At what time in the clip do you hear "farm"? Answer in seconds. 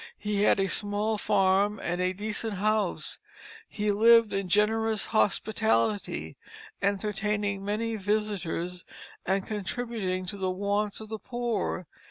1.19-1.77